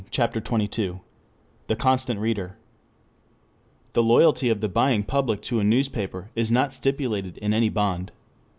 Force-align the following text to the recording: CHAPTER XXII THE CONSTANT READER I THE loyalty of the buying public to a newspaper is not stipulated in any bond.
CHAPTER 0.09 0.39
XXII 0.43 0.95
THE 1.67 1.75
CONSTANT 1.75 2.19
READER 2.19 2.55
I 2.57 3.89
THE 3.93 4.01
loyalty 4.01 4.49
of 4.49 4.59
the 4.59 4.67
buying 4.67 5.03
public 5.03 5.43
to 5.43 5.59
a 5.59 5.63
newspaper 5.63 6.31
is 6.35 6.51
not 6.51 6.73
stipulated 6.73 7.37
in 7.37 7.53
any 7.53 7.69
bond. 7.69 8.11